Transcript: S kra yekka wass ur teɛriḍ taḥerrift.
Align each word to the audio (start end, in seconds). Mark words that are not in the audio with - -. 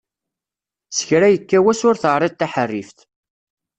S 0.97 0.99
kra 1.07 1.27
yekka 1.33 1.59
wass 1.63 1.81
ur 1.89 1.95
teɛriḍ 1.97 2.33
taḥerrift. 2.35 2.99